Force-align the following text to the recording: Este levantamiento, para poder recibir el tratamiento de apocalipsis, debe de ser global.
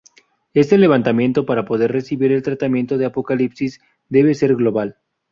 Este 0.55 0.79
levantamiento, 0.79 1.45
para 1.45 1.63
poder 1.65 1.91
recibir 1.91 2.31
el 2.31 2.41
tratamiento 2.41 2.97
de 2.97 3.05
apocalipsis, 3.05 3.79
debe 4.09 4.29
de 4.29 4.33
ser 4.33 4.55
global. 4.55 4.97